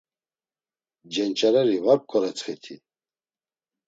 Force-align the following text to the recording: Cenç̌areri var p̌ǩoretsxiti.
Cenç̌areri 1.11 1.79
var 1.85 1.99
p̌ǩoretsxiti. 2.01 2.75